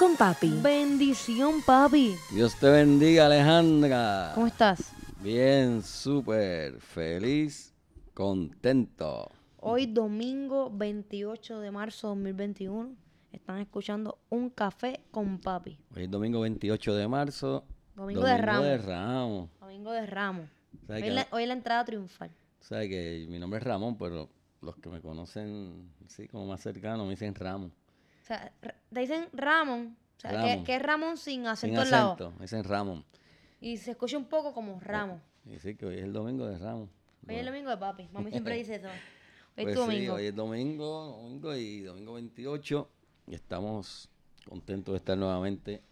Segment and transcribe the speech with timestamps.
[0.00, 0.48] con Papi.
[0.62, 2.14] Bendición, papi.
[2.32, 4.32] Dios te bendiga, Alejandra.
[4.34, 4.92] ¿Cómo estás?
[5.22, 7.74] Bien, súper feliz,
[8.14, 9.30] contento.
[9.58, 12.94] Hoy domingo 28 de marzo de 2021
[13.30, 15.76] están escuchando Un Café con Papi.
[15.94, 17.64] Hoy es domingo 28 de marzo.
[17.94, 18.64] Domingo de Ramos.
[18.64, 19.50] de Ramos.
[19.60, 20.48] Domingo de Ramos.
[20.86, 22.30] ¿Sabes Hoy, que- la, hoy la entrada triunfal.
[22.60, 24.30] sabes que mi nombre es Ramón, pero
[24.62, 27.72] los que me conocen, sí, como más cercano, me dicen Ramos.
[28.30, 28.52] Sea,
[28.92, 29.96] te dicen Ramón.
[30.18, 30.64] O sea, que, Ramón.
[30.64, 32.12] que es Ramón sin Sin acento al lado.
[32.12, 33.04] acento, me dicen Ramón.
[33.60, 35.20] Y se escucha un poco como Ramos.
[35.44, 36.88] Y sí, que hoy es el domingo de Ramos.
[37.26, 38.08] Hoy es el domingo de papi.
[38.12, 38.86] Mami siempre dice eso.
[38.86, 38.92] Hoy
[39.56, 40.14] es Pues sí, domingo.
[40.14, 42.88] hoy es domingo, domingo y domingo 28.
[43.26, 44.08] Y estamos
[44.48, 45.82] contentos de estar nuevamente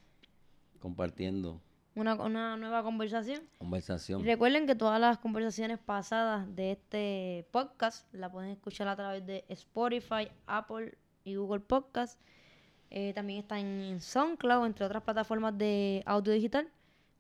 [0.79, 1.61] compartiendo
[1.97, 3.43] Una, una nueva conversación.
[3.55, 4.25] Y conversación.
[4.25, 9.45] recuerden que todas las conversaciones pasadas de este podcast la pueden escuchar a través de
[9.49, 10.97] Spotify, Apple
[11.29, 12.21] y Google Podcast.
[12.91, 16.69] Eh, también están en SoundCloud, entre otras plataformas de audio digital.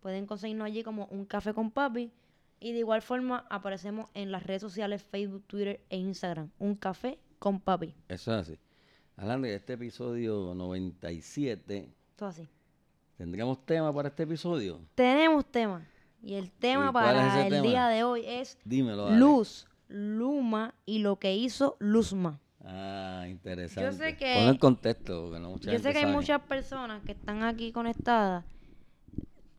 [0.00, 2.10] Pueden conseguirnos allí como Un Café con Papi.
[2.60, 6.50] Y de igual forma aparecemos en las redes sociales Facebook, Twitter e Instagram.
[6.58, 7.94] Un Café con Papi.
[8.08, 8.58] Eso es así.
[9.16, 12.48] Hablando de este episodio 97, Todo así.
[13.16, 14.80] ¿tendríamos tema para este episodio?
[14.94, 15.86] Tenemos tema.
[16.22, 17.66] Y el tema ¿Y cuál es para el tema?
[17.66, 19.10] día de hoy es Dímelo.
[19.10, 22.40] Luz, Luma y lo que hizo Luzma.
[22.70, 23.90] Ah, interesante.
[23.90, 26.40] Yo sé que- Pon el contexto, porque no mucha Yo gente sé que hay muchas
[26.42, 28.44] personas que están aquí conectadas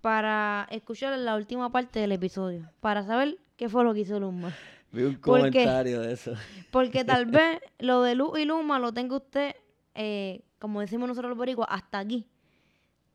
[0.01, 4.53] para escuchar la última parte del episodio, para saber qué fue lo que hizo Luma.
[4.91, 6.33] Vi un comentario de eso.
[6.71, 9.55] Porque tal vez lo de Luz y Luma lo tenga usted,
[9.95, 12.25] eh, como decimos nosotros los boricuas, hasta aquí.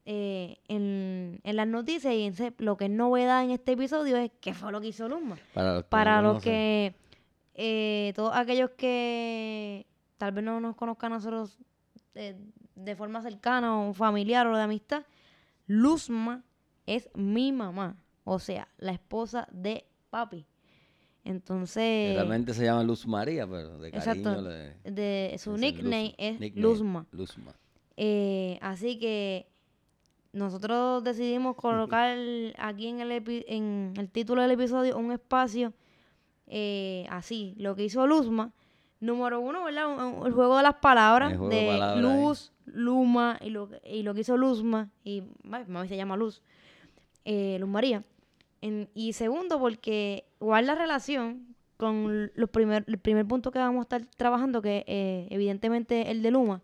[0.06, 4.18] eh, en, en las noticias y en se- lo que es novedad en este episodio
[4.18, 5.38] es qué fue lo que hizo Luma.
[5.54, 6.94] Para los que, Para no los que,
[7.54, 9.86] eh, todos aquellos que
[10.18, 11.58] tal vez no nos conozcan a nosotros
[12.14, 12.36] eh,
[12.74, 15.04] de forma cercana o familiar o de amistad,
[15.66, 16.44] Luzma
[16.86, 20.46] es mi mamá, o sea, la esposa de papi.
[21.24, 26.14] Entonces, Realmente se llama Luz María, pero de cariño exacto, le de, su nickname Luz-
[26.18, 27.06] es nickname, Luzma.
[27.12, 27.54] Luzma.
[27.96, 29.48] Eh, así que
[30.32, 32.18] nosotros decidimos colocar
[32.58, 35.72] aquí en el, epi- en el título del episodio un espacio
[36.46, 38.52] eh, así, lo que hizo Luzma.
[39.04, 39.86] Número uno, ¿verdad?
[40.26, 44.14] El juego de las palabras, de de palabras, Luz, Luma y lo, que- y lo
[44.14, 44.88] que hizo Luzma.
[45.04, 46.42] Y mami se llama Luz,
[47.24, 48.02] eh, Luz María.
[48.62, 53.82] En- y segundo, porque guarda relación con los primer, el primer punto que vamos a
[53.82, 56.62] estar trabajando, que eh, evidentemente el de Luma.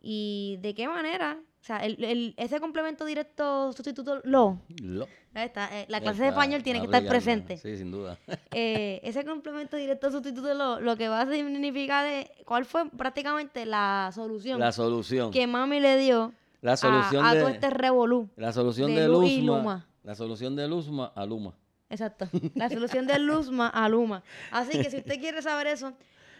[0.00, 4.58] Y de qué manera, sea, el, el- ese complemento directo sustituto lo.
[4.82, 7.56] Lo- Ahí está, eh, la clase de español tiene que estar presente.
[7.58, 8.18] Sí, sin duda.
[8.52, 13.66] Eh, ese complemento directo sustituto lo, lo que va a significar es cuál fue prácticamente
[13.66, 15.30] la solución La solución.
[15.30, 18.28] que mami le dio La solución a, a de todo este revolú.
[18.36, 19.56] la solución de de, y Luzma.
[19.58, 19.86] Luma.
[20.02, 21.54] La solución de Luzma a Luma.
[21.90, 22.28] Exacto.
[22.54, 24.22] La solución de Luzma a Luma.
[24.50, 25.92] Así que si usted quiere saber eso,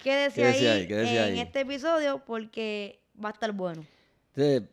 [0.03, 1.39] quédese, Quédese ahí, ahí, quédese en ahí.
[1.41, 3.85] este episodio porque va a estar bueno.
[4.35, 4.69] Entonces,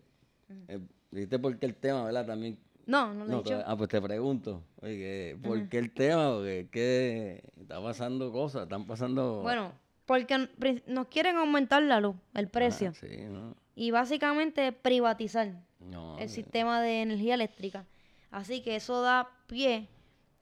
[0.67, 0.79] eh,
[1.11, 2.25] dijiste por qué el tema, ¿verdad?
[2.25, 2.57] También.
[2.85, 3.63] No, no lo he No, dicho.
[3.65, 4.61] ah, pues te pregunto.
[4.81, 6.33] Oye, ¿por qué el tema?
[6.33, 9.41] Porque ¿qué está pasando cosas, están pasando.
[9.41, 9.71] Bueno,
[10.05, 10.49] porque
[10.85, 12.93] nos quieren aumentar la luz, el Ah, precio.
[12.93, 13.55] sí, ¿no?
[13.75, 16.35] Y básicamente privatizar No, el sí.
[16.43, 17.85] sistema de energía eléctrica.
[18.29, 19.87] Así que eso da pie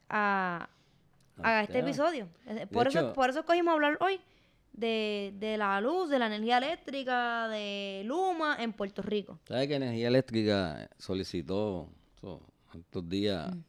[0.09, 0.69] a,
[1.61, 1.87] este tema.
[1.87, 2.27] episodio.
[2.45, 4.19] Eh, Por, eso, hecho- por eso escogimos hablar hoy
[4.73, 9.39] de, de la luz, de la energía eléctrica, de Luma en Puerto Rico.
[9.47, 11.89] ¿Sabes que Energía Eléctrica solicitó
[12.19, 12.41] so,
[12.73, 13.63] estos días Mm.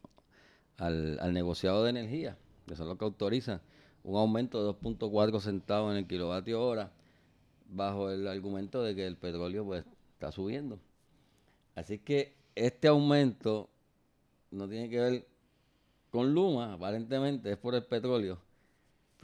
[0.78, 2.36] al, al negociado de energía,
[2.66, 3.60] que son los que autorizan,
[4.02, 6.92] un aumento de 2.4 centavos en el kilovatio hora,
[7.68, 9.84] bajo el argumento de que el petróleo pues
[10.14, 10.78] está subiendo.
[11.74, 13.68] Así que este aumento
[14.50, 15.26] no tiene que ver
[16.10, 18.38] con Luma, aparentemente es por el petróleo.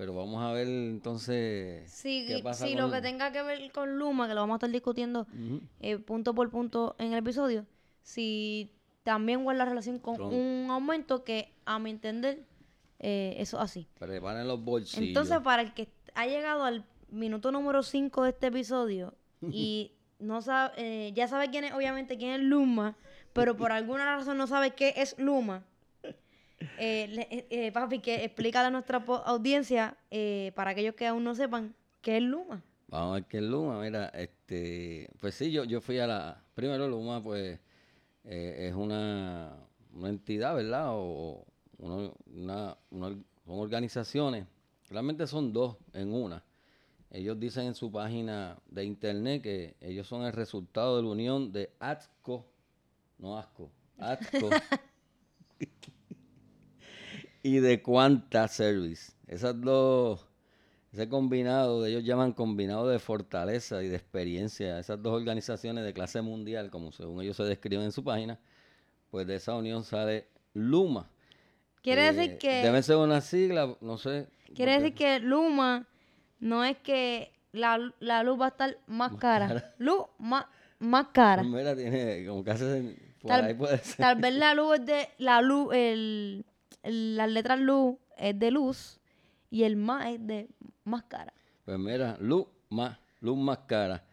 [0.01, 3.99] Pero vamos a ver entonces Si, qué pasa con lo que tenga que ver con
[3.99, 5.27] Luma, que lo vamos a estar discutiendo
[5.81, 7.67] eh, punto por punto en el episodio,
[8.03, 8.71] si
[9.03, 12.47] también guarda relación con un aumento que, a mi entender,
[12.99, 13.89] eh, eso es así.
[13.99, 15.07] Preparen los bolsillos.
[15.07, 19.13] Entonces, para el que ha llegado al minuto número 5 de este episodio
[19.53, 22.97] y no sabe, eh, ya sabe quién es, obviamente, quién es Luma,
[23.35, 25.67] pero por alguna razón no sabe qué es Luma.
[26.79, 31.35] Eh, eh, eh, papi, que explícale a nuestra audiencia, eh, para aquellos que aún no
[31.35, 32.63] sepan, qué es Luma.
[32.89, 33.81] Vamos a ver qué es Luma.
[33.81, 36.43] Mira, este, pues sí, yo, yo fui a la.
[36.55, 37.59] Primero, Luma, pues,
[38.25, 39.57] es una,
[39.95, 40.87] una entidad, ¿verdad?
[40.91, 41.45] O
[41.79, 42.13] una-
[42.91, 43.17] una-
[43.47, 44.47] son organizaciones.
[44.91, 46.43] Realmente son dos en una.
[47.11, 51.53] Ellos dicen en su página de internet que ellos son el resultado de la unión
[51.53, 52.47] de ATCO,
[53.19, 54.51] no ASCO, ATCO
[57.43, 59.13] y de Quanta Service.
[59.27, 60.27] Esas dos,
[60.93, 66.21] ese combinado, ellos llaman combinado de fortaleza y de experiencia, esas dos organizaciones de clase
[66.23, 68.39] mundial, como según ellos se describen en su página,
[69.11, 71.09] pues de esa unión sale Luma.
[71.83, 72.63] Quiere Eh, decir que...
[72.63, 74.27] Debe ser una sigla, no sé.
[74.55, 75.87] Quiere decir que Luma
[76.41, 79.75] no es que la, la luz va a estar más cara.
[79.79, 80.45] Luz más,
[80.79, 81.43] más cara.
[81.43, 82.97] Mira, tiene como que hace.
[83.21, 83.97] Por Tal, ahí puede ser.
[83.97, 85.09] tal vez la luz es de.
[85.19, 86.45] La luz, el-
[86.83, 88.99] las letras luz es de luz
[89.51, 90.49] y el más es de
[90.85, 91.33] más cara.
[91.65, 94.05] Pues mira, luz más, luz más cara.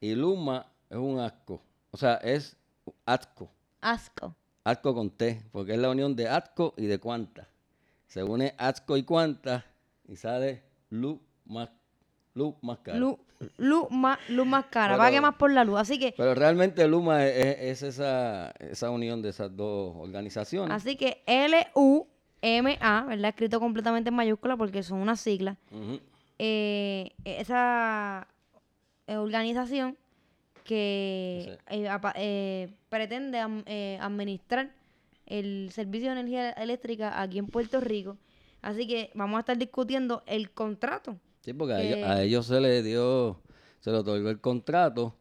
[0.00, 1.60] Y Luma es un asco.
[1.90, 2.56] O sea, es
[3.04, 3.48] asco.
[3.80, 4.34] Asco.
[4.64, 7.48] Asco con T, porque es la unión de asco y de cuanta.
[8.08, 9.64] Se une asco y cuanta
[10.08, 11.70] y sale luz más,
[12.34, 12.98] luz más cara.
[12.98, 13.16] Luz,
[13.58, 14.94] luz más, luz más cara.
[14.94, 15.78] Pero- Pague más por la luz.
[15.78, 20.74] Así que, Pero realmente Luma es, es- es esa, esa unión de esas dos organizaciones.
[20.74, 21.22] así que
[22.42, 23.28] L-U-M-A, ¿verdad?
[23.30, 25.56] Escrito completamente en mayúscula porque son unas siglas.
[25.70, 26.00] Ujú.
[26.38, 28.26] eh, esa
[29.08, 29.96] organización
[30.64, 33.64] que eh, eh, pretende am-
[34.00, 34.72] administrar
[35.26, 38.16] el servicio de energía eléctrica aquí en Puerto Rico.
[38.62, 41.16] Así que vamos a estar discutiendo el contrato.
[41.42, 43.40] Sí, porque a, ellos, a ellos se les dio,
[43.80, 45.14] se les otorgó el contrato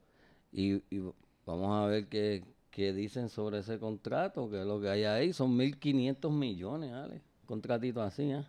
[0.52, 1.02] y, y
[1.46, 2.44] vamos a ver qué,
[2.76, 5.32] qué dicen sobre ese contrato, que lo que hay ahí.
[5.34, 7.22] Son 1.500 millones, Ale.
[7.46, 8.44] Contratito así, ¿eh?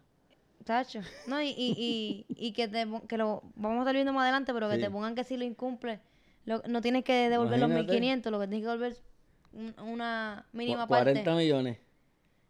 [0.64, 1.00] Tacho.
[1.28, 4.52] No, y, y, y, y que, te que lo vamos a estar viendo más adelante,
[4.52, 4.80] pero que Sí.
[4.82, 6.00] te pongan que si lo incumple,
[6.44, 8.00] lo- no tienes que devolver los Imagínate.
[8.00, 8.96] 1.500, lo que tienes que devolver
[9.52, 11.36] un- una mínima Cu- 40 parte.
[11.44, 11.78] millones.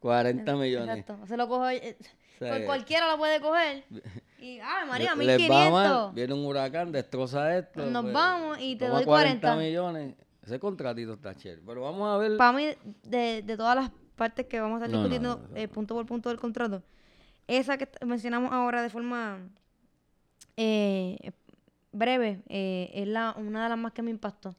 [0.01, 0.99] 40 millones.
[0.99, 1.27] Exacto.
[1.27, 1.69] Se lo cojo.
[1.69, 3.85] eh, O sea, pues que- cualquiera lo puede coger.
[4.41, 6.15] Y, ay, María, Le- les va mal, 1500.
[6.15, 7.85] viene un huracán, destroza esto.
[7.87, 9.57] Nos pues, vamos y te doy 40.
[9.57, 10.15] millones.
[10.47, 11.61] Ese contratito está chévere.
[11.67, 12.37] Pero vamos a ver.
[12.37, 12.67] Para mí,
[13.03, 16.07] de, de todas las partes que vamos a estar No, discutiendo no, eh, punto por
[16.07, 16.83] punto del contrato,
[17.49, 19.41] esa que mencionamos ahora de forma
[20.57, 21.19] eh,
[21.93, 24.55] breve eh, es la, una de las más que me impactó.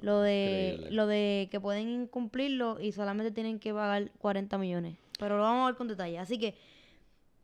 [0.00, 0.96] Lo de, Increíble.
[0.96, 4.96] lo de que pueden incumplirlo y solamente tienen que pagar 40 millones.
[5.18, 6.18] Pero lo vamos a ver con detalle.
[6.18, 6.56] Así que,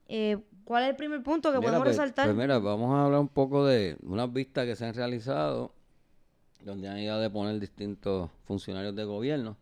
[0.08, 2.26] eh, ¿cuál es el primer punto que Mira, podemos pues- resaltar?
[2.26, 5.72] Pues mira, vamos a hablar un poco de unas vistas que se han realizado,
[6.64, 9.56] donde han ido a deponer distintos funcionarios de gobierno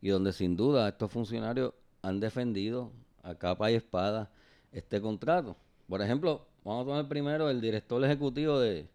[0.00, 2.90] y donde sin duda estos funcionarios han defendido
[3.22, 4.30] a capa y espada
[4.72, 5.56] este contrato.
[5.88, 8.88] Por ejemplo, vamos a tomar primero el director ejecutivo de,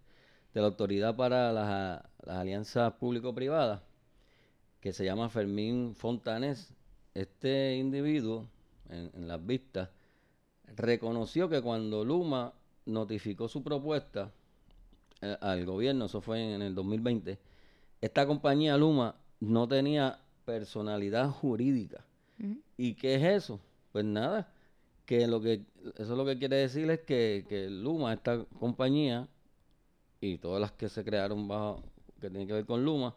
[0.54, 3.82] de la Autoridad para las, las Alianzas Público-Privadas,
[4.80, 6.74] que se llama Fermín Fontanés.
[7.14, 8.48] Este individuo,
[8.90, 9.90] en, en las vistas,
[10.76, 12.54] reconoció que cuando Luma
[12.86, 14.32] notificó su propuesta
[15.26, 17.40] eh, al gobierno, eso fue en, el 2020,
[18.02, 22.06] esta compañía Luma no tenía personalidad jurídica.
[22.78, 23.62] ¿Y qué es eso?
[23.94, 24.52] Pues nada,
[25.06, 25.62] que lo que
[25.98, 29.28] eso lo que quiere decir es que, que Luma, esta compañía,
[30.20, 31.84] y todas las que se crearon bajo,
[32.20, 33.16] que tienen que ver con Luma,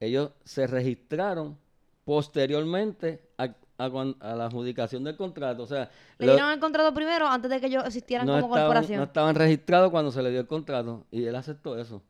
[0.00, 1.56] ellos se registraron
[2.04, 5.62] posteriormente a, a cuan- a la adjudicación del contrato.
[5.62, 8.66] O sea, Le dieron el contrato primero antes de que ellos existieran no como estaban,
[8.66, 8.98] corporación.
[8.98, 12.02] no estaban registrados cuando se le dio el contrato y él aceptó eso.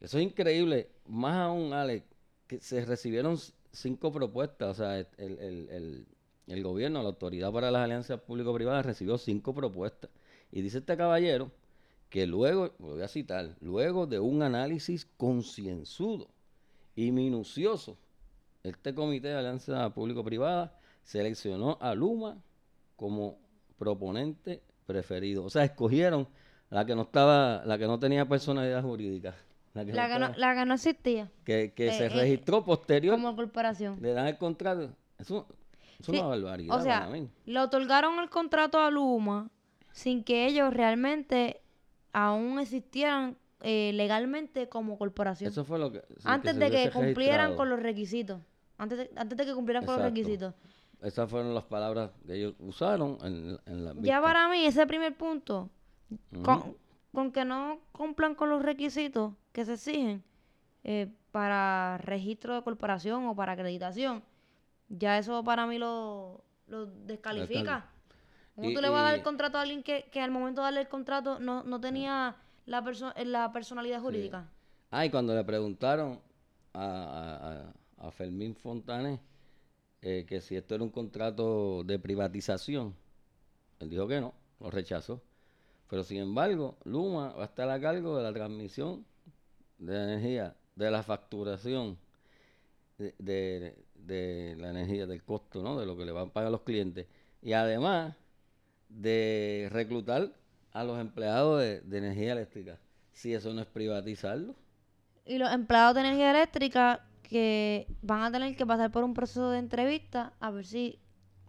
[0.00, 0.88] Eso es increíble.
[1.06, 2.04] Más aún, Alex,
[2.46, 3.36] que se recibieron
[3.72, 4.70] cinco propuestas.
[4.70, 6.06] O sea, el, el- el-
[6.46, 10.10] el gobierno, la autoridad para las alianzas público-privadas recibió cinco propuestas.
[10.50, 11.52] Y dice este caballero
[12.08, 16.26] que luego, lo voy a citar, luego de un análisis concienzudo
[16.96, 17.96] y minucioso,
[18.64, 22.38] este comité de alianza público-privada seleccionó a Luma
[22.96, 23.38] como
[23.78, 25.44] proponente preferido.
[25.44, 26.28] O sea, escogieron
[26.68, 29.34] la que no estaba, la que no tenía personalidad jurídica.
[29.72, 32.06] La que, no la, que no, estaba- la que no existía que, que eh, se
[32.06, 33.98] eh, registró posterior, como corporación.
[34.00, 34.90] le dan el contrato.
[35.18, 35.46] Eso,
[35.98, 37.08] es Sí, una barbaridad O sea,
[37.44, 39.50] le otorgaron el contrato a Luma
[39.92, 41.60] sin que ellos realmente
[42.12, 45.50] aún existieran eh, legalmente como corporación.
[45.52, 46.02] Eso fue lo que...
[46.24, 47.14] antes de que cumplieran
[47.50, 47.56] registrado.
[47.56, 48.40] con los requisitos.
[48.78, 50.54] Antes de, antes de que cumplieran con los requisitos.
[51.02, 55.16] Esas fueron las palabras que ellos usaron en, en la Ya para mí, ese primer
[55.16, 55.70] punto,
[56.44, 56.76] con,
[57.12, 60.22] con que no cumplan con los requisitos que se exigen,
[60.84, 64.22] eh, para registro de corporación o para acreditación,
[64.88, 67.88] ya eso para mí lo, lo descalifica.
[68.56, 70.60] ¿Cómo Y- tú le vas a dar el contrato a alguien que, que al momento
[70.60, 74.50] de darle el contrato no, no tenía la, perso- la personalidad jurídica?
[74.90, 76.20] Ah, y cuando le preguntaron
[76.74, 77.52] a, a-
[78.04, 79.20] a- a Fermín Fontané
[80.02, 82.94] eh, que si esto era un contrato de privatización,
[83.80, 85.22] él dijo que no, lo rechazó.
[85.88, 89.04] Pero sin embargo, Luma va a estar a cargo de la transmisión
[89.78, 91.98] de energía, de la facturación
[92.98, 95.78] de, de- la energía, del costo, ¿no?
[95.78, 97.06] De lo que le van a pagar los clientes.
[97.42, 98.14] Y además
[98.88, 100.32] de reclutar
[100.72, 102.78] a los empleados de energía eléctrica.
[103.12, 104.54] Si eso no es privatizarlo.
[105.24, 109.50] Y los empleados de energía eléctrica que van a tener que pasar por un proceso
[109.50, 110.98] de entrevista a ver si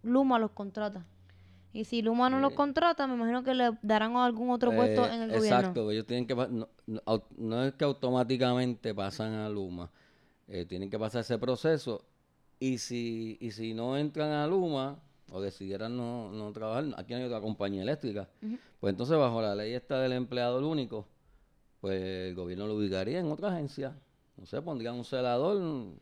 [0.04, 1.06] Luma los contrata.
[1.74, 2.56] Y si Luma no los Eh.
[2.56, 5.58] contrata, me imagino que le darán algún otro puesto Eh, en el gobierno.
[5.58, 6.68] Exacto, ellos tienen que no,
[7.38, 9.90] no, es que automáticamente pasan a Luma,
[10.48, 12.06] eh, tienen que pasar ese proceso
[12.60, 15.00] y si y si no entran a Luma
[15.32, 18.28] o decidieran no, no trabajar, aquí hay otra compañía eléctrica,
[18.80, 21.08] pues entonces bajo la ley esta del empleado único,
[21.80, 23.96] pues el gobierno lo ubicaría en otra agencia,
[24.38, 25.94] no sé, pondrían un celador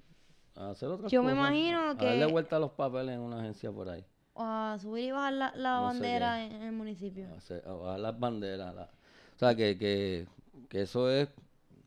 [0.56, 3.40] a hacer otras Yo me cosas, imagino a darle vuelta a los papeles en una
[3.40, 4.06] agencia por ahí.
[4.34, 7.28] O a subir y bajar la, la No bandera en, en el municipio.
[7.28, 8.76] a hacer- a bajar las banderas.
[8.76, 8.84] la-
[9.36, 10.28] o sea, que, que,
[10.70, 11.30] que eso es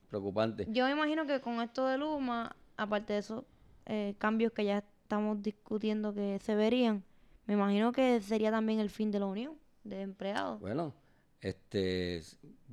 [0.09, 0.67] preocupante.
[0.71, 3.45] Yo me imagino que con esto de Luma, aparte de esos
[3.87, 7.03] eh, cambios que ya estamos discutiendo que se verían,
[7.47, 10.61] me imagino que sería también el fin de la unión de empleados.
[10.61, 10.95] Bueno,
[11.41, 12.23] este,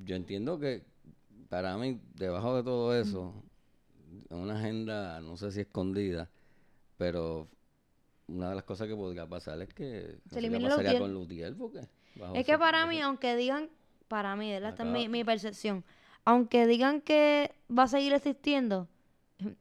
[0.06, 0.84] yo entiendo que
[1.50, 3.34] para mí, debajo de todo eso,
[4.30, 6.30] una agenda, no sé si escondida,
[6.98, 7.48] pero
[8.28, 11.14] una de las cosas que podría pasar es que no sé qué elimine pasaría con
[11.14, 11.82] Lutier, porque
[12.34, 13.70] Es que para mí, aunque digan,
[14.08, 14.52] para mí.
[14.52, 15.86] Esta es mi, mi percepción.
[16.26, 18.88] Aunque digan que va a seguir existiendo,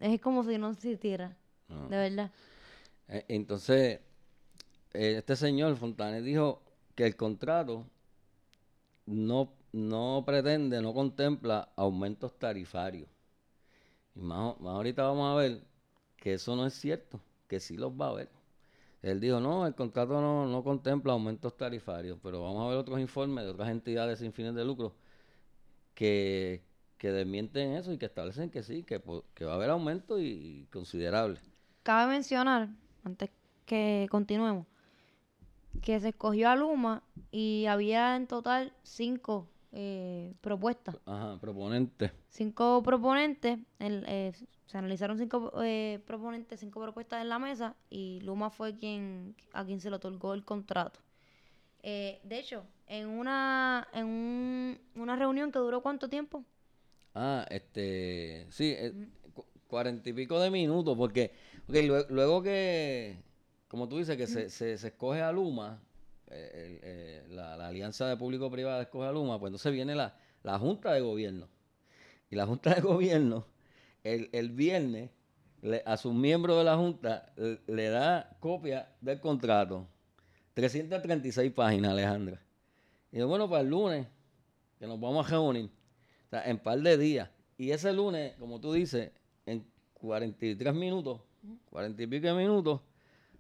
[0.00, 1.36] es como si no existiera,
[1.68, 1.88] no.
[1.88, 2.30] de verdad.
[3.08, 4.00] Eh, Entonces,
[4.92, 6.62] eh, este señor Fontanes dijo
[6.94, 7.86] que el contrato
[9.06, 13.08] no, no pretende, no contempla aumentos tarifarios.
[14.14, 15.62] Y más, más ahorita vamos a ver
[16.16, 18.30] que eso no es cierto, que sí los va a haber.
[19.02, 23.00] Él dijo, no, el contrato no, no contempla aumentos tarifarios, pero vamos a ver otros
[23.00, 24.94] informes de otras entidades sin fines de lucro
[25.94, 26.62] que,
[26.98, 29.02] que desmienten eso y que establecen que sí, que,
[29.34, 30.24] que va a haber aumentos y,
[30.62, 31.40] y considerables.
[31.82, 32.68] Cabe mencionar,
[33.04, 33.30] antes
[33.66, 34.66] que continuemos,
[35.82, 39.48] que se escogió a Luma y había en total cinco
[39.80, 40.96] eh, propuestas.
[41.06, 42.10] Ajá, proponente.
[42.28, 44.32] Cinco proponentes, el, eh,
[44.66, 49.64] se analizaron cinco eh, proponentes, cinco propuestas en la mesa y Luma fue quien a
[49.64, 50.98] quien se le otorgó el contrato.
[51.84, 56.44] Eh, de hecho, en una en un- una reunión que duró cuánto tiempo?
[57.14, 58.92] Ah, este, sí, eh,
[59.32, 61.30] cu- cuarenta y pico de minutos, porque
[61.68, 63.16] ok, lue- luego, que,
[63.68, 65.80] como tú dices, que se, se, se escoge a Luma,
[66.30, 71.00] eh, la, alianza de público-privada escoge a Luma, pues entonces viene la, la Junta de
[71.00, 71.48] Gobierno.
[72.30, 73.46] Y la Junta de Gobierno,
[74.04, 75.10] el, el viernes,
[75.84, 77.32] a sus miembros de la Junta
[77.66, 79.86] le, da copia del contrato.
[80.54, 82.40] 336 páginas, Alejandra.
[83.10, 84.06] Y dice, bueno, para el lunes,
[84.78, 85.70] que nos vamos a reunir.
[86.26, 87.30] O sea, en par de días.
[87.56, 89.10] Y ese lunes, como tú dices,
[89.46, 91.20] en 43 minutos,
[91.70, 92.80] 40 y pico de minutos,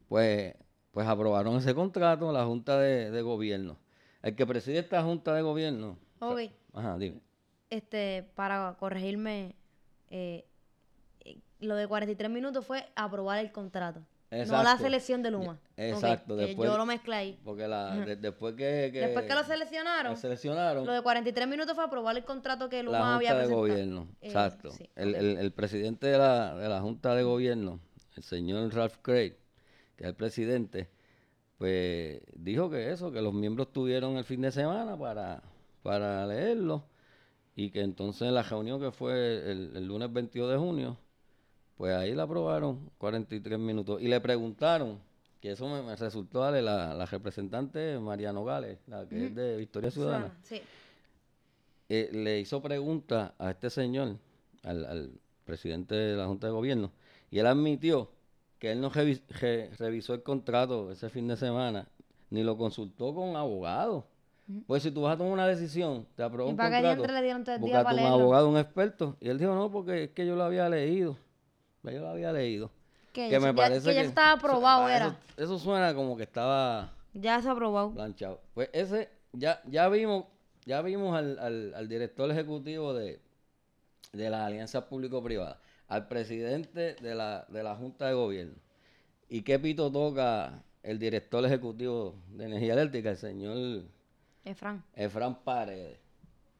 [0.08, 0.54] pues,
[0.92, 3.78] pues aprobaron ese contrato la Junta de, de Gobierno.
[4.22, 5.98] El que preside esta Junta de Gobierno.
[6.20, 6.52] o sea, Ok.
[6.74, 7.20] ajá, dime.
[7.70, 9.54] Este, para corregirme,
[10.10, 10.44] eh,
[11.60, 14.00] lo de 43 minutos fue aprobar el contrato.
[14.30, 14.84] No la Exacto.
[14.84, 15.58] selección de Luma.
[15.76, 17.40] Exacto, que después- yo lo mezclé ahí.
[17.44, 21.48] Porque la, de- después que, que Después que lo seleccionaron, lo seleccionaron, lo de 43
[21.48, 23.60] minutos fue aprobar el contrato que Luma la había Junta de presentado.
[23.60, 24.08] Gobierno.
[24.20, 24.70] Eh, Exacto.
[24.72, 27.80] sí, el, el- el presidente de la, de la Junta de Gobierno,
[28.16, 29.34] el señor Ralph Craig,
[29.98, 30.88] que es el presidente,
[31.58, 35.42] pues dijo que eso, que los miembros tuvieron el fin de semana para,
[35.82, 36.84] para leerlo
[37.56, 40.96] y que entonces la reunión que fue el, el lunes 22 de junio,
[41.76, 44.00] pues ahí la aprobaron 43 minutos.
[44.00, 45.00] Y le preguntaron,
[45.40, 49.56] que eso me, me resultó darle la, la representante María Nogales, la que es de
[49.56, 50.60] Victoria Ciudadana Sí.
[51.88, 54.16] eh, le hizo preguntas a este señor,
[54.62, 55.10] al, al
[55.44, 56.92] presidente de la Junta de Gobierno,
[57.30, 58.10] y él admitió
[58.58, 61.86] que él no revi- re- revisó el contrato ese fin de semana,
[62.30, 64.06] ni lo consultó con abogado.
[64.66, 67.44] Pues si tú vas a tomar una decisión, te aprobó ¿Y un contrato, le dieron
[67.44, 68.14] todo el día búscate para un leerlo?
[68.22, 69.16] abogado, un experto.
[69.20, 71.16] Y él dijo, no, porque es que yo lo había leído.
[71.82, 72.70] Ya Yo lo había leído.
[73.12, 75.16] Que, me ya- parece que ya estaba aprobado, eso, era.
[75.36, 77.92] Eso suena como que estaba Ya se aprobado.
[77.92, 78.40] planchado.
[78.54, 80.24] Pues ese, ya, ya vimos,
[80.64, 83.20] ya vimos al, al, al director ejecutivo de,
[84.14, 88.54] de las alianzas público-privadas, al presidente de la, de la Junta de Gobierno.
[89.28, 93.82] ¿Y qué pito toca el director ejecutivo de Energía Eléctrica, el señor
[94.44, 94.84] Efran.
[94.94, 95.98] Efran Paredes?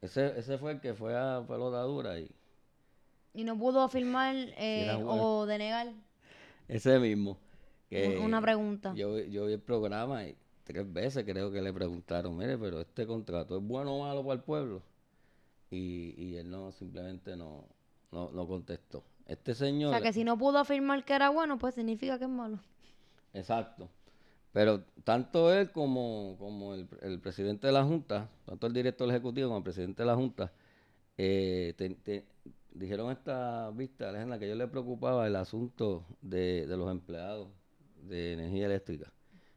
[0.01, 2.29] Ese, ese fue el que fue a pelota dura y
[3.33, 5.91] Y no pudo afirmar eh, o denegar
[6.67, 7.37] ese mismo.
[7.89, 8.93] que un- una pregunta.
[8.95, 12.81] Yo, vi- yo vi el programa y tres veces creo que le preguntaron, mire, pero
[12.81, 14.81] este contrato es bueno o malo para el pueblo.
[15.71, 17.65] Y, y él no, simplemente no,
[18.11, 19.03] no, no contestó.
[19.35, 22.23] Este O señor, sea, que si no pudo afirmar que era bueno, pues significa que
[22.25, 22.59] es malo.
[23.33, 23.89] exacto.
[24.53, 29.49] Pero tanto él como, como el, el presidente de la Junta, tanto el director ejecutivo
[29.49, 30.53] como el presidente de la Junta,
[31.17, 32.25] eh, te- te-
[32.73, 37.49] dijeron esta vista, Alejandra, que ellos les preocupaba el asunto de, de los empleados
[38.03, 39.11] de energía eléctrica.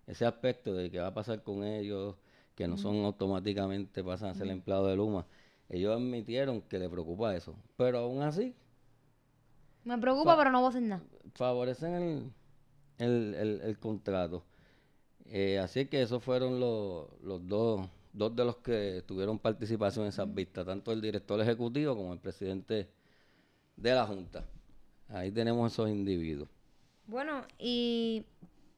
[0.07, 2.17] Ese aspecto de qué va a pasar con ellos,
[2.57, 5.27] que no son automáticamente pasan a ser empleados de Luma.
[5.69, 7.57] Ellos admitieron que les preocupa eso.
[7.77, 8.55] Pero aún así,
[9.85, 11.03] Me preocupa, pero no voy a hacer nada.
[11.35, 12.33] favorecen el,
[12.99, 14.45] el, el- el contrato.
[15.27, 20.11] Eh, así que esos fueron los, los dos, dos de los que tuvieron participación en
[20.11, 22.89] esas vistas, tanto el director ejecutivo como el presidente
[23.77, 24.45] de la Junta.
[25.09, 26.49] Ahí tenemos esos individuos.
[27.07, 28.25] Bueno, y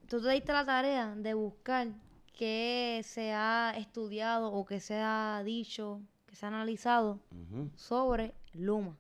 [0.08, 1.88] tú te diste la tarea de buscar
[2.32, 7.20] qué se ha estudiado o qué se ha dicho, que se ha analizado
[7.76, 8.96] sobre Luma.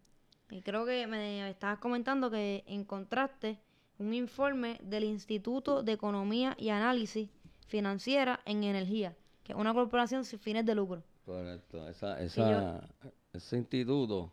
[0.50, 3.58] Y creo que me estabas comentando que encontraste
[3.98, 7.28] un informe del Instituto de Economía y Análisis
[7.66, 11.02] Financiera en Energía, que es una corporación sin fines de lucro.
[11.24, 11.88] Correcto.
[11.88, 12.88] Esa, esa,
[13.32, 14.30] ese instituto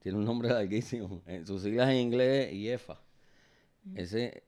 [0.00, 1.22] tiene un nombre larguísimo.
[1.26, 3.00] En sus siglas en inglés, IEFA.
[3.94, 4.42] Ese,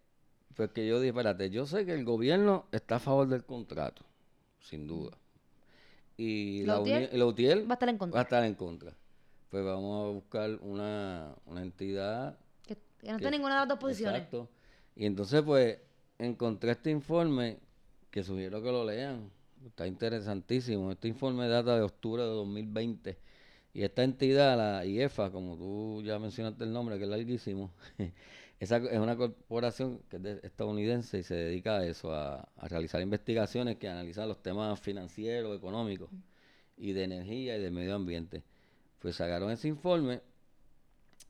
[0.55, 4.05] pues que yo dije, espérate, yo sé que el gobierno está a favor del contrato,
[4.61, 5.17] sin duda.
[6.17, 6.81] Y la,
[7.13, 8.17] Lautier Va a estar en contra.
[8.17, 8.93] va a estar en contra.
[9.51, 13.69] Pues vamos a buscar una, una entidad Que, que no que- está ninguna de las
[13.69, 14.17] dos posiciones.
[14.19, 14.49] Exacto.
[14.95, 15.79] Y entonces, pues,
[16.19, 17.59] encontré este informe
[18.11, 19.31] que sugiero que lo lean.
[19.65, 20.93] Está interesantísimo.
[20.93, 23.19] Este informe data de octubre de 2020.
[23.75, 27.71] Y esta entidad, la IEFA, como tú ya mencionaste el nombre, que es larguísimo,
[28.61, 32.69] esa es una corporación que es de- estadounidense y se dedica a eso, a, a
[32.69, 36.11] realizar investigaciones que analizan los temas financieros, económicos
[36.77, 38.43] y de energía y de medio ambiente.
[38.99, 40.21] Pues sacaron ese informe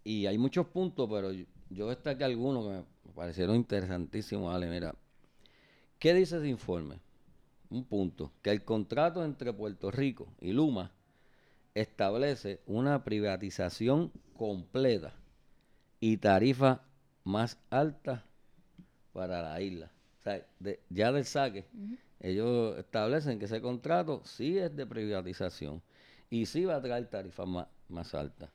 [0.05, 2.71] y hay muchos puntos, pero yo, yo destaqué algunos que
[3.09, 4.53] me parecieron interesantísimos.
[4.53, 4.95] Vale, mira,
[5.99, 7.01] ¿qué dice ese informe?
[7.71, 10.91] Un punto, que el contrato entre Puerto Rico y Luma
[11.75, 15.13] establece una privatización completa
[16.01, 16.83] y tarifa
[17.25, 18.25] más alta
[19.13, 19.91] para la isla.
[20.19, 21.67] O sea, de- ya del saque,
[22.21, 25.83] ellos establecen que ese contrato sí es de privatización
[26.31, 28.51] y sí va a traer tarifas más, más altas.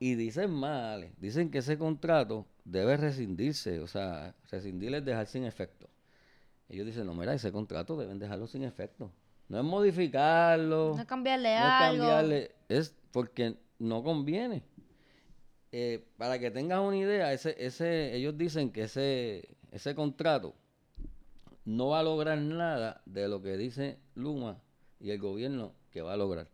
[0.00, 5.26] Y dicen más, Ale, dicen que ese contrato debe rescindirse, o sea, rescindir es dejar
[5.26, 5.88] sin efecto.
[6.68, 9.10] Ellos dicen, no, mira, ese contrato deben dejarlo sin efecto.
[9.48, 11.98] No es modificarlo, No es cambiarle no es algo.
[12.04, 14.62] cambiarle, es porque no conviene.
[15.72, 20.54] Eh, para que tengas una idea, ese, ese, ellos dicen que ese, ese contrato
[21.64, 24.60] no va a lograr nada de lo que dice Luma
[25.00, 26.48] y el gobierno que va a lograr.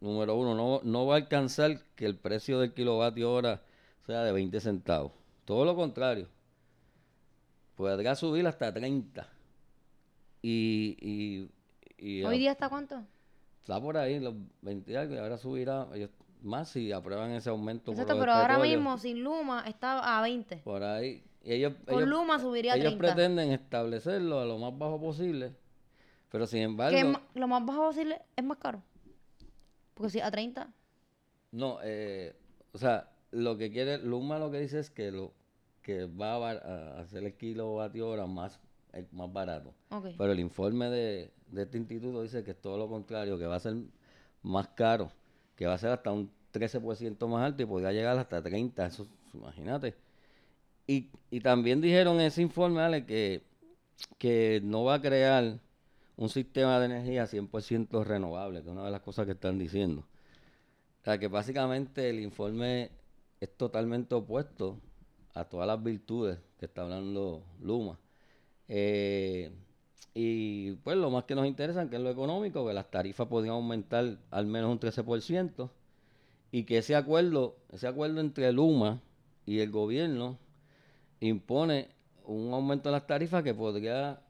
[0.00, 3.62] Número uno, no, no va a alcanzar que el precio del kilovatio hora
[4.06, 5.12] sea de 20 centavos.
[5.44, 6.28] Todo lo contrario.
[7.76, 9.28] Podrá subir hasta 30.
[10.42, 11.50] Y, y,
[11.98, 13.02] y ¿Hoy día está cuánto?
[13.60, 16.10] Está por ahí, los 20 y algo, y ahora subirá ellos
[16.42, 17.92] más si aprueban ese aumento.
[17.92, 20.58] Exacto, pero ahora mismo sin Luma está a 20.
[20.58, 21.22] Por ahí.
[21.42, 23.14] Y ellos, Con ellos, Luma subiría a ellos 30.
[23.14, 25.52] pretenden establecerlo a lo más bajo posible.
[26.30, 28.82] Pero sin embargo, Que lo más bajo posible es más caro.
[29.96, 30.72] Porque si a 30,
[31.52, 32.34] no, eh,
[32.72, 35.32] o sea, lo que quiere, Luma lo que dice es que lo
[35.82, 38.60] que va a, hacer el kilovatio hora más,
[38.92, 39.72] eh, más barato.
[39.88, 43.56] Pero el informe de, de este instituto dice que es todo lo contrario, que va
[43.56, 43.76] a ser
[44.42, 45.10] más caro,
[45.54, 49.06] que va a ser hasta un 13% más alto y podría llegar hasta 30%, eso,
[49.32, 49.94] imagínate.
[50.86, 53.42] Y, y también dijeron en ese informe, Ale, que,
[54.18, 55.58] que no va a crear
[56.16, 60.02] un sistema de energía 100% renovable, que es una de las cosas que están diciendo.
[61.00, 62.90] O sea, que básicamente el informe
[63.40, 64.80] es totalmente opuesto
[65.34, 67.98] a todas las virtudes que está hablando Luma.
[68.68, 69.52] Eh,
[70.14, 73.54] y pues lo más que nos interesa, que es lo económico, que las tarifas podrían
[73.54, 75.70] aumentar al menos un 13%,
[76.50, 79.02] y que ese acuerdo, ese acuerdo entre Luma
[79.44, 80.38] y el gobierno
[81.20, 81.90] impone
[82.24, 84.20] un aumento de las tarifas que podría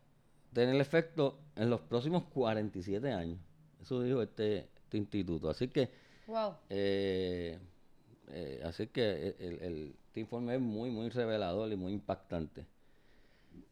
[0.52, 3.38] tener efecto en los próximos 47 años.
[3.80, 5.50] Eso dijo este, este instituto.
[5.50, 5.90] Así que
[6.26, 6.54] Wow.
[6.70, 7.58] Eh,
[8.28, 12.66] eh, así que el, el- este informe es muy, muy revelador y muy impactante.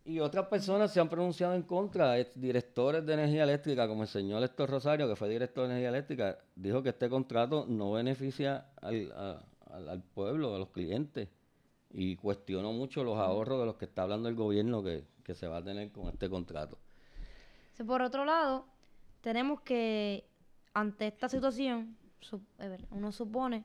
[0.05, 4.09] Y otras personas se han pronunciado en contra, ex directores de energía eléctrica, como el
[4.09, 8.67] señor Héctor Rosario, que fue director de energía eléctrica, dijo que este contrato no beneficia
[8.81, 11.29] al, a- al- al pueblo, a los clientes,
[11.91, 15.49] y cuestionó mucho los ahorros de los que está hablando el gobierno que, que se
[15.49, 16.79] va a tener con este contrato.
[17.87, 18.67] Por otro lado,
[19.21, 20.25] tenemos que
[20.75, 21.97] ante esta situación,
[22.59, 23.65] ver, uno supone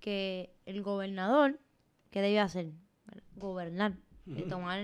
[0.00, 1.58] que el gobernador,
[2.10, 2.70] ¿qué debe hacer?
[3.36, 3.94] Gobernar,
[4.26, 4.80] y tomar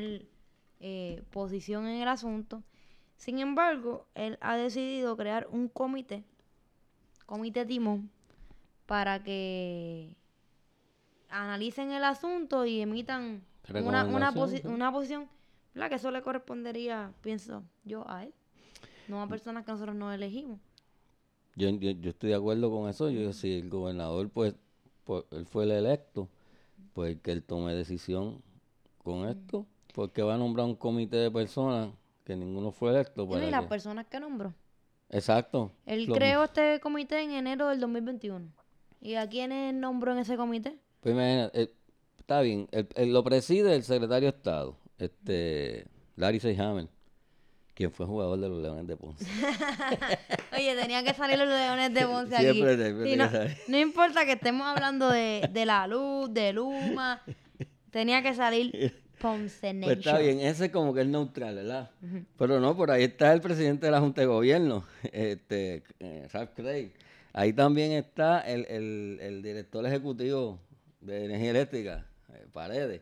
[0.81, 2.62] eh, posición en el asunto.
[3.16, 6.25] Sin embargo, él ha decidido crear un comité,
[7.27, 8.11] comité timón,
[8.87, 10.14] para que
[11.29, 13.42] analicen el asunto y emitan
[13.88, 15.29] una, una, posi- una posición,
[15.75, 15.88] ¿verdad?
[15.88, 18.35] Que eso le correspondería, pienso yo, a él,
[19.12, 20.59] no a personas que nosotros no elegimos.
[21.55, 23.11] Yo, yo, yo estoy de acuerdo con eso.
[23.11, 24.55] Yo, si el gobernador, pues,
[25.05, 26.29] pues, él fue el electo,
[26.94, 28.42] pues que él tome decisión
[29.05, 31.90] con esto, porque va a nombrar un comité de personas
[32.25, 33.25] que ninguno fue electo.
[33.25, 34.55] Y para las que- personas que nombró.
[35.11, 35.72] Exacto.
[35.85, 38.46] Él Lo- creó este comité en enero del 2021.
[39.03, 40.79] ¿Y a quiénes nombró en ese comité?
[41.01, 41.75] Pues imagínate, eh,
[42.18, 46.88] está bien, el- el- lo preside el secretario de Estado, este, Larry Seyhammer,
[47.74, 49.24] quien fue jugador de los Leones de Ponce.
[50.56, 52.44] Oye, tenía que salir los leones de Ponce aquí.
[52.52, 57.22] Siempre, siempre Sí, tiene no, importa que estemos hablando de, de la luz, de Luma,
[57.90, 60.18] tenía que salir Ponce Pues está Nation.
[60.22, 61.90] bien, ese es como que es neutral, ¿verdad?
[62.37, 66.50] Pero no, por ahí está el presidente de la Junta de Gobierno, este, eh, Ralph
[66.54, 66.92] Craig.
[67.32, 70.58] Ahí también está el, el, el director ejecutivo
[71.00, 72.04] de Energía Eléctrica,
[72.35, 73.00] eh, Paredes.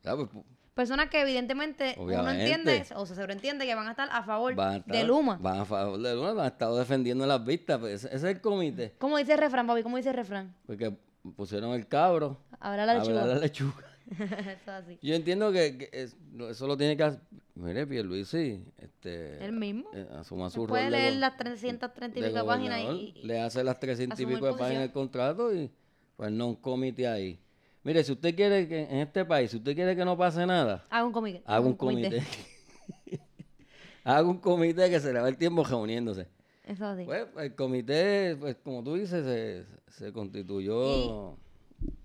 [0.00, 2.42] O sea, pues, pu- Personas que evidentemente uno Obviamente.
[2.50, 5.36] entiende o se sobreentiende que van a estar a favor van a estar- de Luma.
[5.40, 7.78] Van a favor de Luma, han estado defendiendo las vistas.
[7.78, 9.82] Pues ese, es el comité, ¿Cómo dice el refrán, papi?
[9.82, 10.54] ¿Cómo dice el refrán?
[10.66, 10.96] porque
[11.36, 13.20] pusieron el cabro Habrá la a lechuga.
[13.22, 13.74] velar la lechuga.
[14.18, 14.98] Eso es así.
[15.02, 17.20] Yo entiendo que, que es- no, eso lo tiene que hacer.
[17.54, 19.88] Mire, Pierluisi, este, Él mismo.
[19.94, 23.78] eh, asuma su Puede leer las 330 y de pico páginas y- le hace las
[23.78, 25.70] 300 y pico de páginas del contrato y
[26.16, 27.38] pues no un comité ahí.
[27.84, 30.84] Mire, si usted quiere que en este país, si usted quiere que no pase nada,
[30.88, 31.42] haga un comité.
[31.44, 32.22] haga un comité.
[34.04, 36.28] haga un comité que se le va el tiempo reuniéndose.
[36.64, 37.04] Eso es así.
[37.04, 41.36] Pues el comité, pues como tú dices, se, se constituyó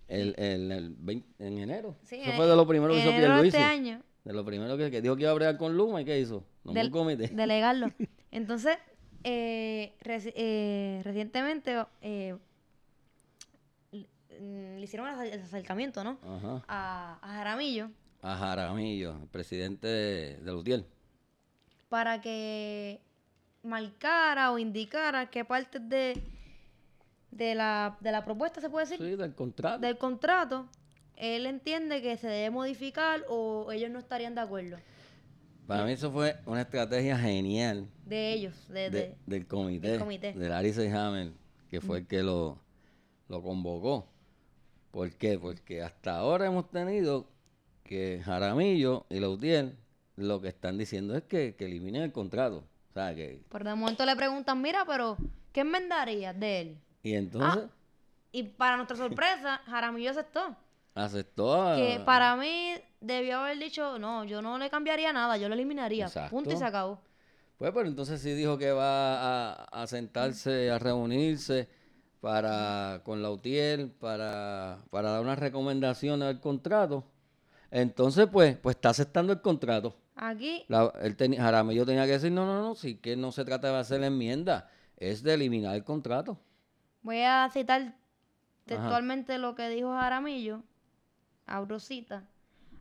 [0.08, 1.96] el, el, el 20 en enero.
[2.04, 3.48] Sí, Eso en- fue de lo primero que hizo Pierluisi.
[3.48, 4.02] este año.
[4.24, 6.44] De lo primero que, que dijo que iba a bregar con Luma y ¿qué hizo?
[6.64, 7.28] Nombró del- un comité.
[7.28, 7.88] Delegarlo.
[8.32, 8.78] Entonces,
[9.24, 12.36] eh, reci- eh, recientemente eh,
[14.42, 16.18] le hicieron el acer- el acercamiento, ¿no?
[16.24, 16.64] Ajá.
[16.68, 17.90] A, a Jaramillo
[18.22, 20.86] A Jaramillo, el presidente de, de Lutiel.
[21.90, 23.02] para que
[23.64, 26.22] marcara o indicara qué partes de,
[27.32, 29.80] de, la, de la propuesta, se puede decir, Sí, del contrato.
[29.80, 30.68] del contrato,
[31.16, 34.78] él entiende que se debe modificar o ellos no estarían de acuerdo.
[35.66, 40.00] Para mí eso fue una estrategia genial De ellos, de, de- de- del comité, del
[40.00, 40.34] comité.
[40.34, 40.72] de Larry
[41.70, 42.58] que fue el que lo,
[43.28, 44.08] lo convocó.
[44.98, 45.38] ¿Por qué?
[45.38, 47.28] Porque hasta ahora hemos tenido
[47.84, 49.76] que Jaramillo y Lautier
[50.16, 52.64] lo que están diciendo es que, que eliminen el contrato.
[52.90, 53.44] O sea, que...
[53.48, 55.16] Por de momento le preguntan, mira, pero
[55.52, 56.82] ¿qué enmendarías de él?
[57.04, 57.76] Y entonces Ah.
[58.32, 60.56] Y para nuestra sorpresa, Jaramillo aceptó.
[60.96, 61.76] aceptó a...
[61.76, 66.08] Que para mí debió haber dicho, no, yo no le cambiaría nada, yo lo eliminaría.
[66.08, 66.32] Exacto.
[66.32, 67.00] Punto y se acabó.
[67.60, 71.70] Pues, pero entonces sí dijo que va a, a sentarse, a reunirse
[72.28, 77.06] para con Lautier para, para dar unas recomendaciones al contrato.
[77.72, 79.96] Entonces, pues, pues está aceptando el contrato.
[80.14, 83.46] Aquí, La, él tenía, Jaramillo tenía que decir, no, no, no, sí que no se
[83.46, 86.38] trata de hacer la enmienda, es de eliminar el contrato.
[87.02, 87.96] voy a citar
[88.66, 90.64] textualmente lo que dijo Jaramillo,
[91.46, 92.28] Aurosita.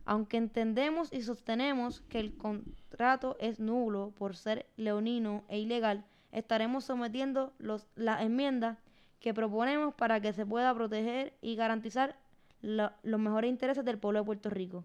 [0.03, 6.83] Aunque entendemos y sostenemos que el contrato es nulo por ser leonino e ilegal, estaremos
[6.83, 8.77] sometiendo los, las enmiendas
[9.19, 12.15] que proponemos para que se pueda proteger y garantizar
[12.61, 14.83] la- los mejores intereses del pueblo de Puerto Rico.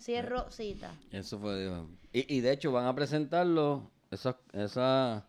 [0.00, 0.92] Cierro cita.
[1.10, 1.70] Eso fue.
[2.12, 5.22] Y, y de hecho van a presentarlo, esas, esas,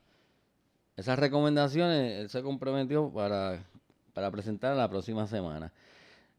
[0.97, 3.63] esas recomendaciones, él se comprometió para,
[4.13, 5.71] para presentar la próxima semana.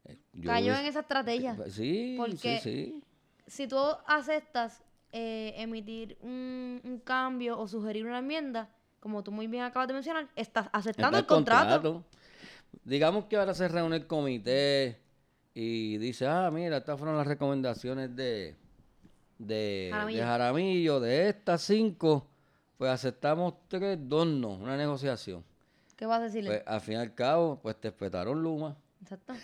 [0.05, 1.57] Eh, yo Cayó en esa estrategia.
[1.69, 3.01] Sí, porque- sí, sí.
[3.47, 8.69] si tú aceptas eh, emitir un, un cambio o sugerir una enmienda,
[9.05, 12.03] como tú muy bien acabas de mencionar, estás aceptando Está el contrato.
[12.83, 14.99] Digamos que ahora se reúne el comité
[15.53, 18.55] y dice, ah, mira, estas fueron las recomendaciones de,
[19.37, 20.17] de, Jaramillo.
[20.17, 22.25] de Jaramillo, de estas cinco,
[22.79, 25.43] pues aceptamos tres, dos no, una negociación.
[25.95, 26.49] ¿Qué vas a decirle?
[26.49, 28.75] Pues al fin y al cabo, pues te espetaron Luma.
[29.03, 29.35] Exacto.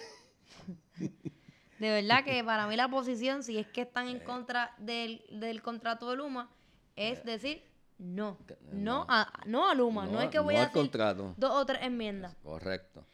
[1.78, 5.62] De verdad que para mí la posición, si es que están en contra del, del
[5.62, 6.50] contrato de Luma,
[6.96, 7.71] es decir
[8.02, 8.38] no.
[8.72, 10.08] No a, no a Luma.
[10.08, 11.36] No, es que voy no a hacer contrato.
[11.38, 12.36] dos o tres enmiendas.
[12.44, 13.06] Correcto.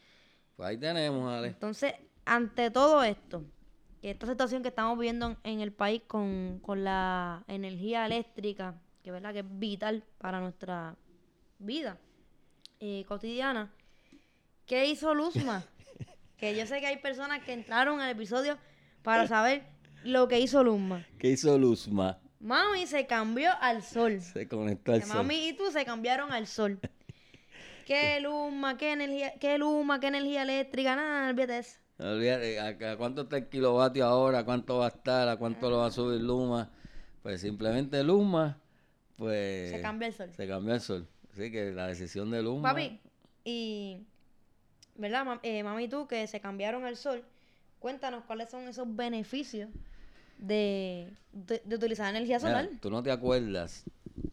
[0.56, 1.48] Pues ahí tenemos, Ale.
[1.48, 1.92] Entonces,
[2.24, 3.44] ante todo esto,
[4.00, 9.10] esta situación que estamos viviendo en, en el país con, con la energía eléctrica, que
[9.10, 10.96] verdad que es vital para nuestra
[11.58, 11.98] vida
[12.80, 13.70] eh, cotidiana,
[14.64, 15.64] ¿qué hizo Luzma?
[16.38, 18.56] que yo sé que hay personas que entraron al episodio
[19.02, 19.66] para saber
[20.02, 21.04] lo que hizo Luzma.
[21.18, 22.18] ¿Qué hizo Luzma?
[22.40, 24.20] Mami se cambió al sol.
[24.20, 25.16] Se conectó al Que sol.
[25.16, 26.78] mami y tú se cambiaron al sol.
[27.86, 28.76] ¿Qué Luma?
[28.76, 29.34] ¿Qué energía?
[29.38, 29.98] ¿Qué Luma?
[30.00, 30.94] ¿Qué energía eléctrica?
[30.96, 31.78] Nada, olvídate de eso.
[31.98, 34.40] Olvídate, ¿a, a cuánto está el kilovatio ahora?
[34.40, 35.28] ¿A cuánto va a estar?
[35.28, 36.70] ¿A cuánto lo va a subir Luma?
[37.22, 38.60] Pues simplemente Luma,
[39.16, 39.72] pues...
[39.72, 40.30] Se cambia el sol.
[40.36, 41.08] Se cambió el sol.
[41.32, 42.68] Así que la decisión de Luma...
[42.70, 43.00] Papi,
[43.44, 44.06] y.
[44.94, 47.24] ¿Verdad, eh, mami y tú que se cambiaron al sol?
[47.80, 49.68] Cuéntanos cuáles son esos beneficios
[50.38, 52.70] de, de, de utilizar energía Mira, solar.
[52.80, 53.84] tú no te acuerdas,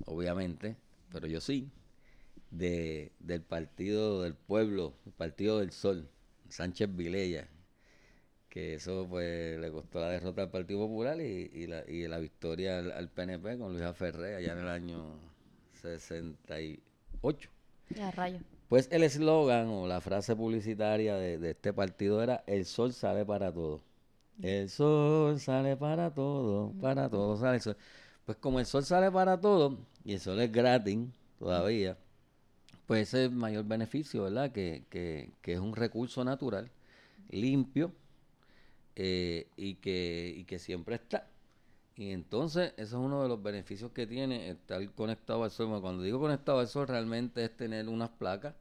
[0.06, 0.76] obviamente,
[1.12, 1.70] pero yo sí,
[2.52, 6.10] de, del partido del pueblo, el partido del sol,
[6.50, 7.48] Sánchez Vilella,
[8.50, 12.20] que eso pues le costó la derrota al Partido Popular y, y la, y la
[12.20, 15.20] victoria al, al PNP con Luis Ferré allá en el año
[15.82, 17.50] 68.
[17.90, 18.40] Ya, rayo.
[18.70, 23.26] Pues el eslogan o la frase publicitaria de, de este partido era el sol sale
[23.26, 23.82] para todo.
[24.42, 27.60] El sol sale para todo, para todo sale.
[28.26, 31.00] Pues como el sol sale para todo y el sol es gratis
[31.40, 31.98] todavía,
[32.88, 34.52] pues ese es el mayor beneficio, ¿verdad?
[34.52, 36.72] Que, que, que es un recurso natural,
[37.30, 37.94] limpio
[38.96, 41.28] eh, y, que, y que siempre está.
[41.96, 45.82] Y entonces, eso es uno de los beneficios que tiene estar conectado al sol.
[45.82, 48.56] Cuando digo conectado al sol, realmente es tener unas placas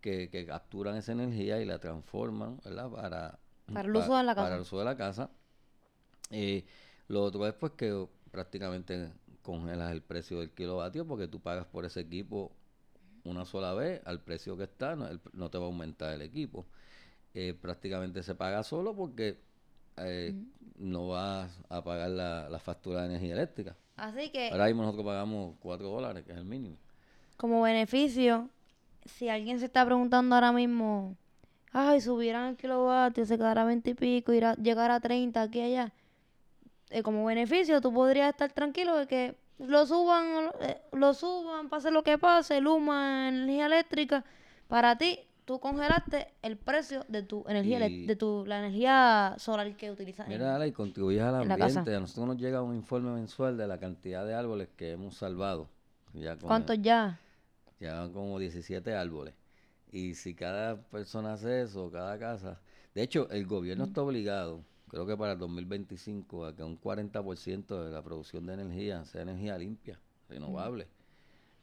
[0.00, 2.90] que, que capturan esa energía y la transforman, ¿verdad?
[2.90, 3.38] Para,
[3.74, 4.54] Para el uso de la Para casa.
[4.56, 5.30] el uso de la casa.
[6.30, 6.64] Eh,
[7.08, 9.10] lo otro es pues que prácticamente
[9.42, 12.52] congelas el precio del kilovatio porque tú pagas por ese equipo
[13.24, 16.22] una sola vez al precio que está, no, el- no te va a aumentar el
[16.22, 16.66] equipo.
[17.34, 19.38] Eh, prácticamente se paga solo porque
[19.98, 20.34] eh,
[20.78, 23.76] no vas a pagar la, la factura de energía eléctrica.
[23.96, 26.76] Así que, Ahora mismo nosotros pagamos 4 dólares, que es el mínimo.
[27.36, 28.48] como beneficio,
[29.06, 31.16] si alguien se está preguntando ahora mismo,
[31.72, 35.60] ay, subieran el kilovatio, se quedará a 20 y pico, irá, llegar a 30 aquí
[35.60, 35.92] y allá.
[36.90, 41.90] Eh, como beneficio, tú podrías estar tranquilo de que lo suban, eh, lo suban, pase
[41.90, 44.24] lo que pase, Luma, energía eléctrica.
[44.68, 49.74] Para ti, tú congelaste el precio de tu energía, Y- de tu, la energía solar
[49.76, 50.28] que utilizas.
[50.28, 51.94] Mira, Ale, y contribuyes al ambiente.
[51.94, 55.68] A nosotros nos llega un informe mensual de la cantidad de árboles que hemos salvado.
[56.14, 57.18] Ya ¿Cuántos ya?
[57.78, 59.34] Llevan como 17 árboles.
[59.90, 62.60] Y si cada persona hace eso, cada casa.
[62.94, 67.84] De hecho, el gobierno está obligado, creo que para el 2025, a que un 40%
[67.84, 69.98] de la producción de energía sea energía limpia,
[70.28, 70.88] renovable.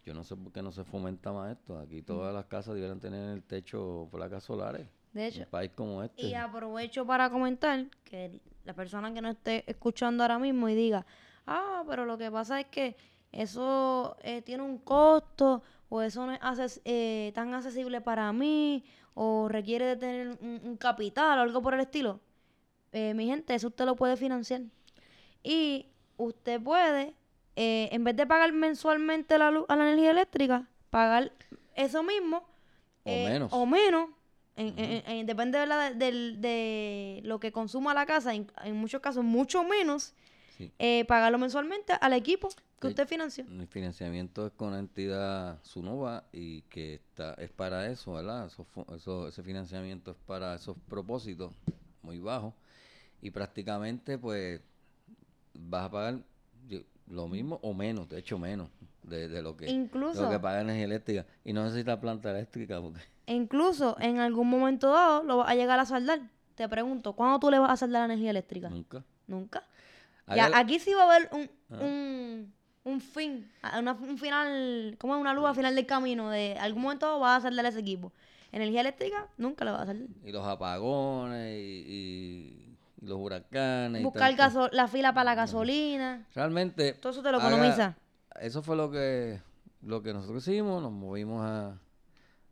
[0.06, 1.80] Yo no sé por qué no se fomenta más esto.
[1.80, 4.88] Aquí todas las casas deberían tener en el techo placas solares.
[5.14, 6.22] De En hecho, un país como este.
[6.28, 11.06] Y aprovecho para comentar que la persona que no esté escuchando ahora mismo y diga,
[11.48, 12.96] ah, pero lo que pasa es que
[13.32, 19.48] eso eh, tiene un costo o eso no es eh, tan accesible para mí o
[19.48, 22.20] requiere de tener un, un capital o algo por el estilo.
[22.92, 24.62] Eh, mi gente, eso usted lo puede financiar.
[25.44, 27.14] Y usted puede,
[27.56, 31.32] eh, en vez de pagar mensualmente la luz a la energía eléctrica, pagar
[31.76, 32.44] eso mismo O
[33.06, 33.54] eh, menos.
[33.54, 34.10] o menos,
[34.56, 35.94] en- en- en- depende de,
[36.40, 40.14] de lo que consuma la casa, en, muchos casos mucho menos,
[40.58, 40.72] Sí.
[41.06, 42.48] pagarlo mensualmente al equipo
[42.80, 43.46] que usted financió.
[43.50, 48.50] El financiamiento es con la entidad Sunova y que está es para eso, ¿verdad?
[48.96, 51.54] Eso, ese financiamiento es para esos propósitos
[52.02, 52.54] muy bajos
[53.22, 54.62] y prácticamente pues
[55.54, 56.20] vas a pagar
[57.08, 58.70] lo mismo o menos, de hecho menos
[59.04, 62.32] de, de lo que de Incluso- lo que paga energía eléctrica y no necesitas planta
[62.32, 66.20] eléctrica porque E incluso en algún momento dado lo vas a llegar a saldar.
[66.56, 68.70] Te pregunto, ¿cuándo tú le vas a saldar la energía eléctrica?
[68.70, 69.04] nunca.
[69.28, 69.64] Nunca.
[70.28, 71.80] Ya, aquí sí va a haber un, Ah.
[71.84, 72.54] un,
[72.86, 76.30] un fin, a- una- un final, como una luz al final del camino.
[76.30, 78.12] De algún momento vas a saldar ese equipo.
[78.52, 80.08] Energía eléctrica, nunca le vas a saldar.
[80.24, 82.62] y los apagones y,
[83.02, 86.26] los huracanes Buscar gaso- la fila para la gasolina.
[86.34, 86.94] Realmente.
[86.94, 87.96] Todo eso te lo haga- economiza.
[88.40, 89.40] Eso fue lo que,
[89.82, 90.82] lo que nosotros hicimos.
[90.82, 91.78] Nos movimos a,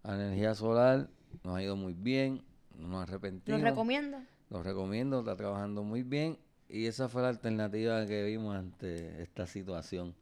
[0.04, 1.08] a energía solar.
[1.44, 2.44] Nos ha ido muy bien.
[2.78, 3.62] No nos arrepentimos.
[3.62, 4.24] ¿Lo recomienda?
[4.50, 5.20] Lo recomiendo.
[5.20, 6.38] Está trabajando muy bien.
[6.74, 10.16] Y esa fue la alternativa que vimos ante esta situación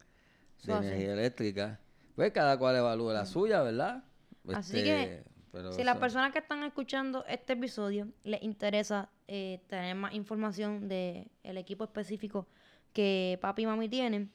[0.64, 0.86] de así.
[0.86, 1.80] energía eléctrica.
[2.14, 4.04] Pues cada cual evalúa la suya, ¿verdad?
[4.52, 9.60] Así Este, que- Pero Si las personas que están escuchando este episodio les interesa eh,
[9.66, 11.26] tener más información del
[11.58, 12.46] equipo específico
[12.94, 14.30] que papi y mami tienen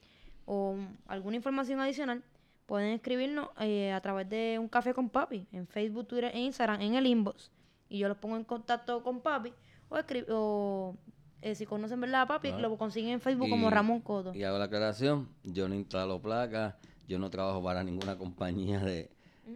[0.45, 0.75] o
[1.07, 2.23] alguna información adicional,
[2.67, 6.81] pueden escribirnos eh, a través de un café con papi en Facebook, Twitter e Instagram
[6.81, 7.51] en el inbox
[7.89, 9.53] y yo los pongo en contacto con papi
[9.89, 9.97] o,
[10.29, 10.95] o
[11.41, 12.59] eh, si conocen verdad a papi Ah.
[12.59, 14.33] lo consiguen en Facebook como Ramón Coto.
[14.33, 16.75] Y hago la aclaración, yo no instalo placas,
[17.07, 19.09] yo no trabajo para ninguna compañía de,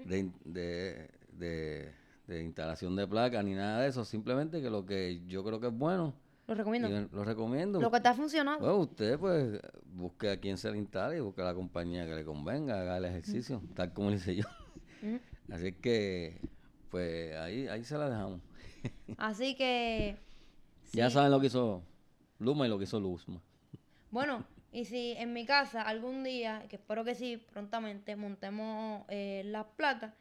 [0.06, 5.22] de, de, de- de instalación de placas ni nada de eso, simplemente que lo que
[5.28, 6.14] yo creo que es bueno,
[6.48, 6.88] Los recomiendo.
[6.88, 7.82] yo lo recomiendo.
[7.82, 8.60] Lo que te ha funcionado.
[8.60, 9.60] Bueno, usted pues
[9.94, 13.06] busque a quien se le instale y busque la compañía que le convenga, haga el
[13.06, 14.46] ejercicio, tal como lo hice yo.
[15.52, 16.38] Así que,
[16.90, 18.40] pues ahí, ahí se la dejamos.
[19.18, 20.16] Así que...
[20.94, 21.84] Ya saben lo que hizo
[22.40, 23.42] Luma y lo que hizo Luzma.
[24.10, 29.44] Bueno, y si en mi casa algún día, que espero que sí, prontamente montemos eh,
[29.46, 30.14] las placas,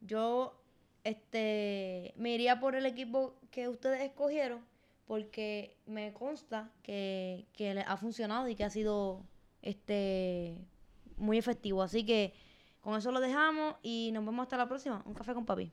[0.00, 0.60] yo
[1.04, 4.60] este me iría por el equipo que ustedes escogieron
[5.06, 9.24] porque me consta que, que ha funcionado y que ha sido
[9.62, 10.58] este
[11.16, 11.82] muy efectivo.
[11.82, 12.34] Así que
[12.80, 15.02] con eso lo dejamos y nos vemos hasta la próxima.
[15.06, 15.72] Un café con papi.